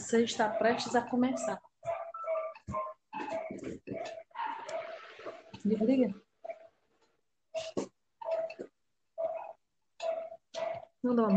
[0.00, 1.60] Você está prestes a começar.
[5.62, 6.14] Liga, liga.
[11.02, 11.28] Não dá,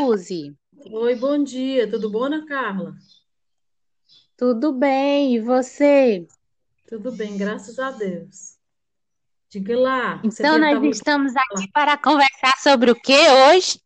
[0.00, 0.56] Suzy,
[0.90, 1.88] Oi, bom dia.
[1.90, 2.94] Tudo bom, Ana Carla?
[4.34, 5.34] tudo bem?
[5.34, 6.26] E você?
[6.88, 8.56] Tudo bem, graças a Deus.
[9.50, 13.78] Diga lá, Então, nós estava estamos aqui para conversar sobre o que hoje?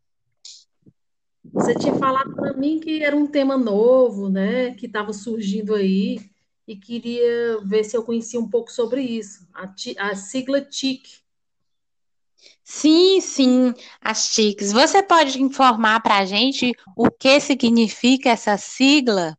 [1.52, 6.20] Você tinha falado para mim que era um tema novo, né, que estava surgindo aí,
[6.66, 9.48] e queria ver se eu conhecia um pouco sobre isso.
[9.52, 11.23] A, a sigla TIC.
[12.64, 14.72] Sim, sim, as TICs.
[14.72, 19.36] Você pode informar para a gente o que significa essa sigla?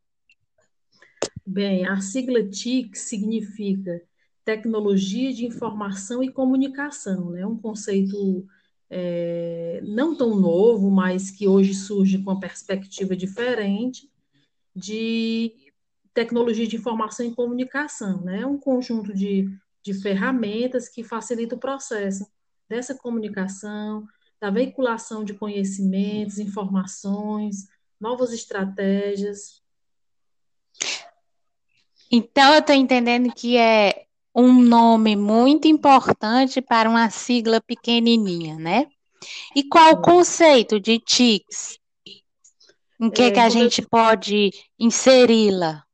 [1.44, 4.00] Bem, a sigla TIC significa
[4.44, 7.44] Tecnologia de Informação e Comunicação, né?
[7.44, 8.46] Um conceito
[8.88, 14.08] é, não tão novo, mas que hoje surge com uma perspectiva diferente
[14.74, 15.52] de
[16.14, 18.46] tecnologia de informação e comunicação, né?
[18.46, 19.50] Um conjunto de,
[19.82, 22.24] de ferramentas que facilita o processo
[22.68, 24.06] dessa comunicação,
[24.40, 27.68] da veiculação de conhecimentos, informações,
[28.00, 29.62] novas estratégias.
[32.10, 38.86] Então, eu estou entendendo que é um nome muito importante para uma sigla pequenininha, né?
[39.54, 41.78] E qual o conceito de TICs?
[43.00, 45.85] Em que que É, a como eu gente pode inseri-la?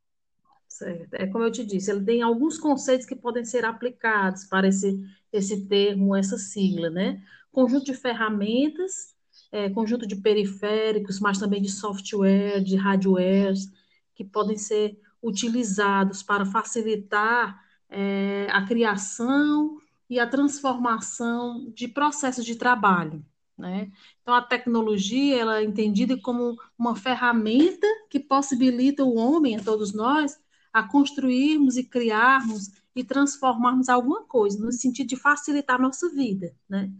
[0.82, 1.14] Certo.
[1.14, 5.00] É como eu te disse, ele tem alguns conceitos que podem ser aplicados para esse,
[5.32, 7.22] esse termo, essa sigla, né?
[7.52, 9.14] Conjunto de ferramentas,
[9.52, 13.70] é, conjunto de periféricos, mas também de software, de hardwares,
[14.14, 19.78] que podem ser utilizados para facilitar, é, a criação
[20.10, 23.24] e a transformação de processos de trabalho,
[23.56, 23.92] né?
[24.20, 29.92] Então, a tecnologia, ela é entendida como uma ferramenta que possibilita o homem, a todos
[29.94, 30.40] nós,
[30.72, 36.54] a construirmos e criarmos e transformarmos alguma coisa, no sentido de facilitar a nossa vida,
[36.68, 36.90] né?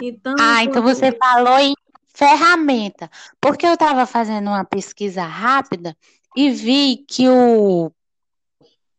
[0.00, 1.74] Então, Ah, então você falou em
[2.14, 3.10] ferramenta,
[3.40, 5.96] porque eu estava fazendo uma pesquisa rápida
[6.36, 7.92] e vi que o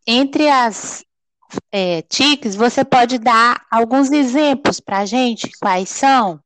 [0.07, 1.03] entre as
[1.71, 6.39] é, TICs você pode dar alguns exemplos para a gente, quais são?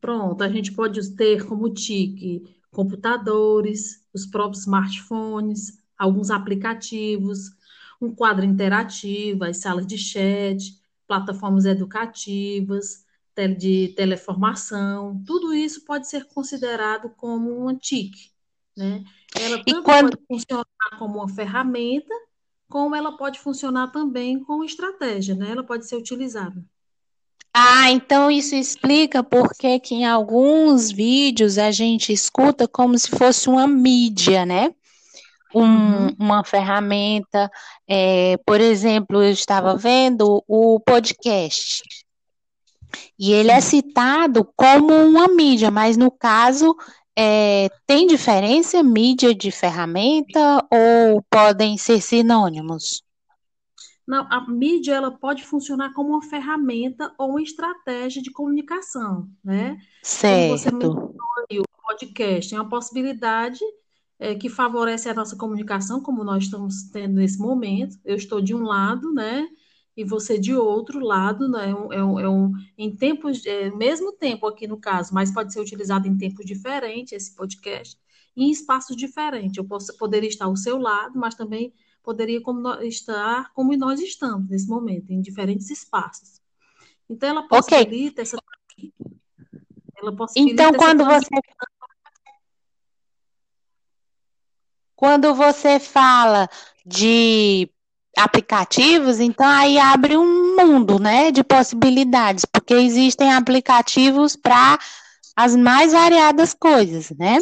[0.00, 7.50] pronto, a gente pode ter como TIC computadores, os próprios smartphones, alguns aplicativos,
[8.00, 13.04] um quadro interativo, as salas de chat, plataformas educativas,
[13.58, 18.30] de teleformação, tudo isso pode ser considerado como uma TIC,
[18.74, 19.04] né?
[19.34, 22.14] Ela E tanto quando pode funcionar como uma ferramenta,
[22.68, 25.50] como ela pode funcionar também como estratégia, né?
[25.50, 26.64] Ela pode ser utilizada.
[27.52, 33.48] Ah, então isso explica por que em alguns vídeos a gente escuta como se fosse
[33.48, 34.74] uma mídia, né?
[35.58, 36.16] Um- Uhum.
[36.18, 37.50] uma ferramenta.
[37.88, 41.82] é, por exemplo, eu estava vendo o podcast.
[43.18, 46.76] E ele é citado como uma mídia, mas no caso,
[47.16, 53.02] é, tem diferença mídia de ferramenta ou podem ser sinônimos?
[54.06, 59.70] Não, a mídia ela pode funcionar como uma ferramenta ou uma estratégia de comunicação, né?
[59.70, 61.14] Como você mencionou Certo.
[61.50, 63.58] aí, o podcast é uma possibilidade
[64.18, 67.98] é, que favorece a nossa comunicação, como nós estamos tendo nesse momento.
[68.04, 69.46] Eu estou de um lado, né?
[69.96, 71.70] E você de outro lado, né?
[71.70, 75.32] É um, é um, é um- em tempos, é, mesmo tempo aqui no caso, mas
[75.32, 77.98] pode ser utilizado em tempos diferentes, esse podcast,
[78.36, 79.56] em espaços diferentes.
[79.56, 81.72] Eu posso, poderia estar ao seu lado, mas também
[82.02, 86.40] poderia como estar como nós estamos nesse momento, em diferentes espaços.
[87.08, 88.22] Então, ela possibilita okay.
[88.22, 88.36] essa.
[89.98, 91.28] Ela possibilita então, quando você.
[94.96, 96.48] Quando você fala
[96.84, 97.68] de
[98.16, 104.78] aplicativos, então aí abre um mundo, né, de possibilidades, porque existem aplicativos para
[105.36, 107.36] as mais variadas coisas, né?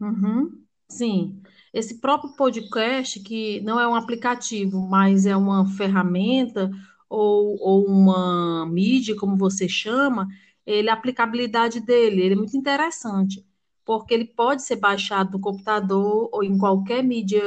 [0.00, 1.42] Uhum, sim.
[1.74, 6.70] Esse próprio podcast, que não é um aplicativo, mas é uma ferramenta
[7.10, 10.28] ou, ou uma mídia, como você chama,
[10.64, 13.44] ele, a aplicabilidade dele, ele é muito interessante,
[13.88, 17.42] porque ele pode ser baixado no computador ou em qualquer mídia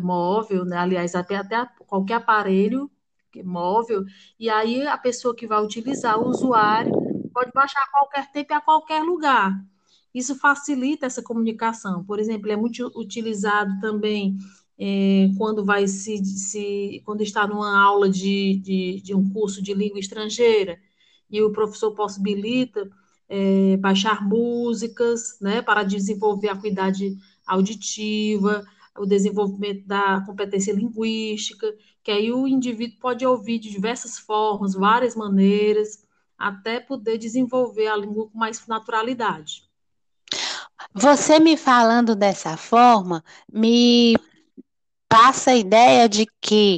[0.00, 0.78] móvel, né?
[0.78, 2.90] aliás, até, até qualquer aparelho
[3.44, 4.02] móvel,
[4.40, 6.90] e aí a pessoa que vai utilizar, o usuário,
[7.30, 9.52] pode baixar a qualquer tempo e a qualquer lugar.
[10.14, 12.02] Isso facilita essa comunicação.
[12.04, 14.38] Por exemplo, é muito utilizado também
[14.78, 19.74] é, quando vai se, se, quando está numa aula de, de, de, um curso de
[19.74, 20.78] língua estrangeira
[21.30, 22.90] e o professor possibilita
[23.34, 28.62] é, baixar músicas, né, para desenvolver a acuidade auditiva,
[28.98, 31.66] o desenvolvimento da competência linguística,
[32.04, 36.04] que aí o indivíduo pode ouvir de diversas formas, várias maneiras,
[36.36, 39.62] até poder desenvolver a língua com mais naturalidade.
[40.92, 44.14] Você me falando dessa forma, me
[45.08, 46.76] passa a ideia de que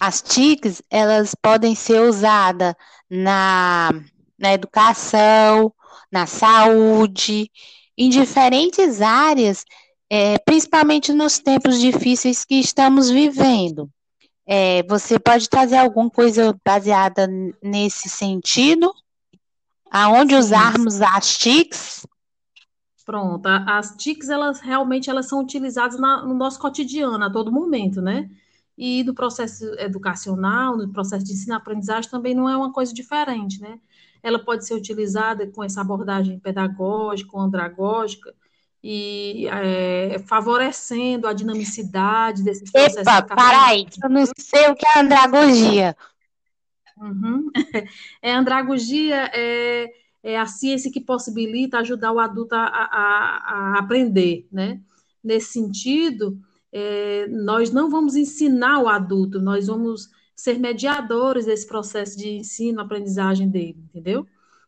[0.00, 2.74] as TICs, elas podem ser usadas
[3.08, 3.90] na,
[4.36, 5.72] na educação,
[6.12, 7.50] na saúde,
[7.96, 9.64] em diferentes áreas,
[10.10, 13.88] é, principalmente nos tempos difíceis que estamos vivendo.
[14.46, 17.26] É, você pode trazer alguma coisa baseada
[17.62, 18.92] nesse sentido?
[19.90, 22.06] Aonde usarmos as TICs?
[23.04, 28.00] Pronto, as TICs, elas realmente elas são utilizadas na, no nosso cotidiano, a todo momento,
[28.00, 28.30] né?
[28.76, 33.78] E do processo educacional, no processo de ensino-aprendizagem também não é uma coisa diferente, né?
[34.22, 38.34] Ela pode ser utilizada com essa abordagem pedagógica ou andragógica,
[38.82, 43.06] e é, favorecendo a dinamicidade desses processos.
[43.06, 45.96] Epa, peraí, eu não sei o que é andragogia.
[46.96, 47.50] Uhum.
[48.20, 49.92] É, andragogia é,
[50.22, 54.80] é a ciência que possibilita ajudar o adulto a, a, a aprender, né?
[55.22, 56.38] Nesse sentido,
[56.72, 62.80] é, nós não vamos ensinar o adulto, nós vamos ser mediadores desse processo de ensino,
[62.80, 64.26] aprendizagem dele, entendeu?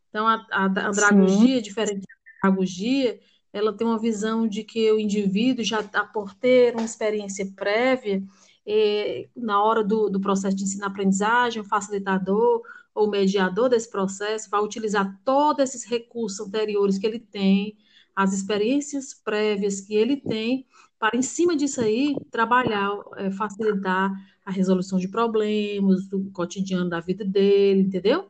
[0.08, 1.62] Então, a, a andragogia, Sim.
[1.62, 3.18] diferente da andragogia,
[3.52, 5.82] ela tem uma visão de que o indivíduo já
[6.12, 8.22] por ter uma experiência prévia,
[8.66, 12.62] eh, na hora do, do processo de ensino-aprendizagem, o facilitador
[12.94, 17.76] ou mediador desse processo vai utilizar todos esses recursos anteriores que ele tem,
[18.14, 20.66] as experiências prévias que ele tem,
[20.98, 24.12] para, em cima disso aí, trabalhar, é, facilitar
[24.44, 28.28] a resolução de problemas do cotidiano da vida dele, entendeu?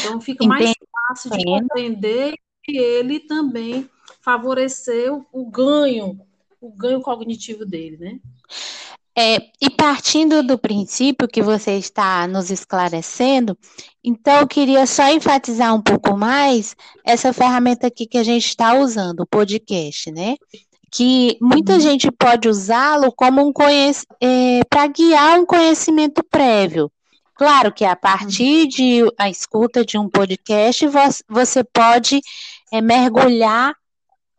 [0.00, 0.72] Então, fica mais
[1.08, 3.88] fácil de compreender que ele também
[4.20, 6.20] favorecer o, o ganho,
[6.60, 8.20] o ganho cognitivo dele, né?
[9.20, 13.58] É, e partindo do princípio que você está nos esclarecendo,
[14.04, 18.78] então eu queria só enfatizar um pouco mais essa ferramenta aqui que a gente está
[18.78, 20.36] usando, o podcast, né?
[20.90, 21.80] Que muita uhum.
[21.80, 23.52] gente pode usá-lo como um
[24.20, 26.90] é, para guiar um conhecimento prévio.
[27.34, 28.68] Claro que a partir uhum.
[28.68, 30.84] de a escuta de um podcast,
[31.28, 32.20] você pode
[32.72, 33.74] é, mergulhar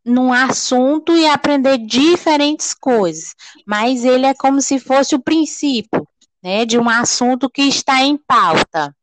[0.03, 3.33] num assunto e aprender diferentes coisas,
[3.65, 6.07] mas ele é como se fosse o princípio,
[6.43, 8.93] né, de um assunto que está em pauta.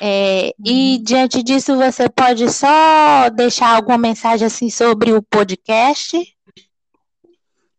[0.00, 1.04] É, e uhum.
[1.04, 6.18] diante disso, você pode só deixar alguma mensagem assim sobre o podcast?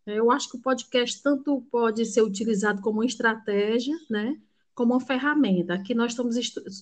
[0.06, 4.38] Eu acho que o podcast tanto pode ser utilizado como uma estratégia, né,
[4.76, 5.74] como uma ferramenta.
[5.74, 6.36] Aqui nós estamos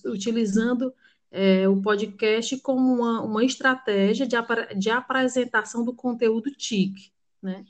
[0.04, 0.92] utilizando
[1.30, 4.36] é, o podcast como uma, uma estratégia de,
[4.76, 7.10] de apresentação do conteúdo TIC,
[7.42, 7.64] né?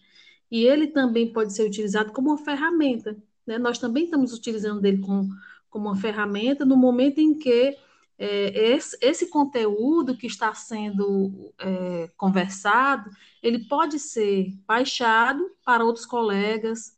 [0.50, 3.16] E ele também pode ser utilizado como uma ferramenta,
[3.46, 3.58] né?
[3.58, 5.28] Nós também estamos utilizando dele como,
[5.70, 7.76] como uma ferramenta no momento em que
[8.18, 13.10] é, esse, esse, conteúdo que está sendo é, conversado,
[13.42, 16.96] ele pode ser baixado para outros colegas,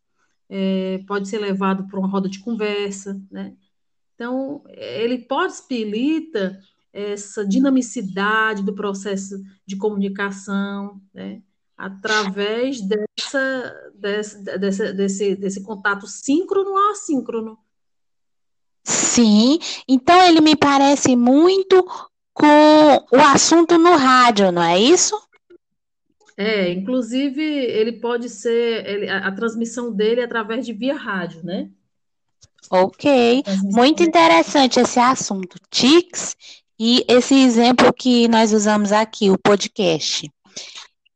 [0.49, 3.57] é, pode ser levado para uma roda de conversa, né?
[4.15, 6.61] Então, ele possibilita
[6.93, 11.43] essa dinamicidade do processo de comunicação, né?
[11.77, 17.59] através dessa, dessa, desse, desse contato síncrono ou assíncrono.
[18.85, 21.85] Sim, então ele me parece muito
[22.33, 22.47] com
[23.13, 25.17] o assunto no rádio, não é isso?
[26.37, 31.45] É, inclusive ele pode ser, ele- a, a transmissão dele é através de via rádio,
[31.45, 31.71] né?
[32.71, 36.35] Ok, muito interessante esse assunto, tics,
[36.81, 40.29] e esse exemplo que nós usamos aqui, o podcast.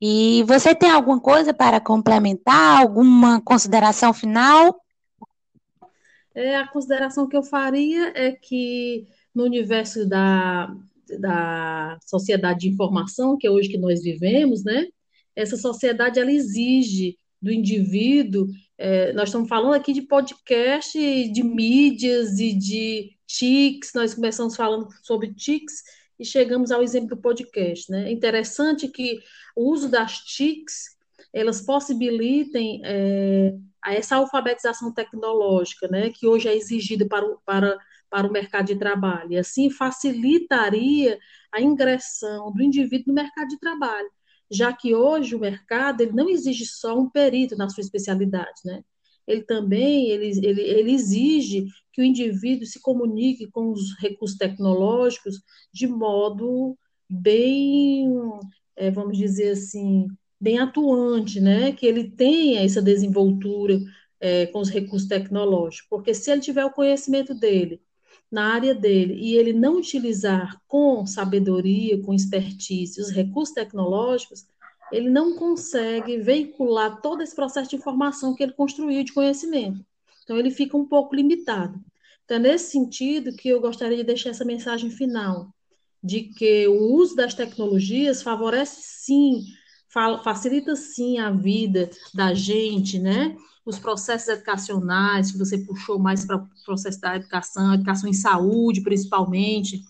[0.00, 2.80] E você tem alguma coisa para complementar?
[2.80, 4.76] Alguma consideração final?
[6.38, 10.72] É, a consideração que eu faria é que no universo da,
[11.18, 14.86] da sociedade de informação, que é hoje que nós vivemos, né?
[15.34, 18.46] Essa sociedade ela exige do indivíduo.
[18.78, 23.92] é, nós estamos falando aqui de podcast, de mídias e de TICs.
[23.92, 25.82] Nós começamos falando sobre TICs
[26.20, 28.08] e chegamos ao exemplo do podcast, né?
[28.08, 29.18] É interessante que
[29.56, 30.96] o uso das TICs
[31.32, 33.54] elas possibilitem é,
[33.88, 37.78] a essa alfabetização tecnológica, né, que hoje é exigida para o, para,
[38.10, 39.32] para o mercado de trabalho.
[39.32, 41.18] E assim facilitaria
[41.50, 44.10] a ingressão do indivíduo no mercado de trabalho,
[44.50, 48.84] já que hoje o mercado ele não exige só um perito na sua especialidade, né?
[49.26, 55.36] Ele também ele, ele, ele exige que o indivíduo se comunique com os recursos tecnológicos
[55.72, 56.76] de modo
[57.08, 58.06] bem,
[58.76, 60.06] é, vamos dizer assim,
[60.40, 61.72] bem atuante, né?
[61.72, 63.78] Que ele tenha essa desenvoltura
[64.20, 67.80] é, com os recursos tecnológicos, porque se ele tiver o conhecimento dele
[68.30, 74.46] na área dele e ele não utilizar com sabedoria, com expertise os recursos tecnológicos,
[74.92, 79.84] ele não consegue veicular todo esse processo de informação que ele construiu de conhecimento.
[80.24, 81.80] Então ele fica um pouco limitado.
[82.24, 85.48] Então, é nesse sentido que eu gostaria de deixar essa mensagem final,
[86.02, 89.44] de que o uso das tecnologias favorece sim
[90.22, 93.36] facilita sim a vida da gente, né?
[93.64, 98.80] Os processos educacionais, que você puxou mais para o processo da educação, educação em saúde,
[98.80, 99.82] principalmente,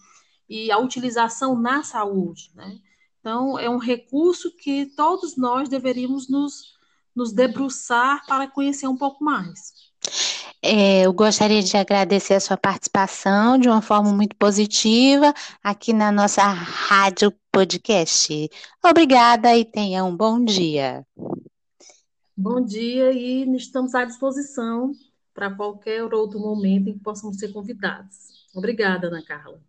[0.49, 2.79] e a utilização na saúde, né?
[3.21, 6.75] Então, é um recurso que todos nós deveríamos nos,
[7.15, 9.88] nos debruçar para conhecer um pouco mais.
[10.62, 16.11] É, eu gostaria de agradecer a sua participação de uma forma muito positiva aqui na
[16.11, 18.50] nossa rádio podcast.
[18.85, 21.07] Obrigada e tenha um bom dia.
[22.37, 24.93] Bom dia e estamos à disposição
[25.33, 28.17] para qualquer outro momento em que possamos ser convidados.
[28.55, 29.61] Obrigada, Ana Carla.